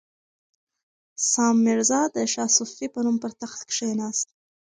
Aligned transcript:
سام 1.31 1.55
میرزا 1.65 2.01
د 2.15 2.17
شاه 2.33 2.49
صفي 2.57 2.85
په 2.95 2.99
نوم 3.05 3.15
پر 3.23 3.31
تخت 3.41 3.59
کښېناست. 3.69 4.27